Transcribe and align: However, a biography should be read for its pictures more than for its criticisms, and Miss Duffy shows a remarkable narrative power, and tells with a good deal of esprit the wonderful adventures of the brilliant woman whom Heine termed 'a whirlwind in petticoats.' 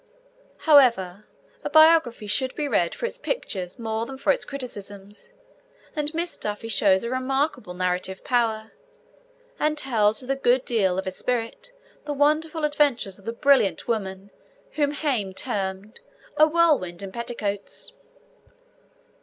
However, 0.65 1.27
a 1.63 1.69
biography 1.69 2.25
should 2.25 2.55
be 2.55 2.67
read 2.67 2.95
for 2.95 3.05
its 3.05 3.19
pictures 3.19 3.77
more 3.77 4.07
than 4.07 4.17
for 4.17 4.33
its 4.33 4.45
criticisms, 4.45 5.31
and 5.95 6.11
Miss 6.15 6.39
Duffy 6.39 6.69
shows 6.69 7.03
a 7.03 7.09
remarkable 7.11 7.75
narrative 7.75 8.23
power, 8.23 8.71
and 9.59 9.77
tells 9.77 10.19
with 10.23 10.31
a 10.31 10.35
good 10.35 10.65
deal 10.65 10.97
of 10.97 11.05
esprit 11.05 11.69
the 12.05 12.13
wonderful 12.13 12.65
adventures 12.65 13.19
of 13.19 13.25
the 13.25 13.31
brilliant 13.31 13.87
woman 13.87 14.31
whom 14.71 14.89
Heine 14.89 15.35
termed 15.35 15.99
'a 16.35 16.47
whirlwind 16.47 17.03
in 17.03 17.11
petticoats.' 17.11 17.93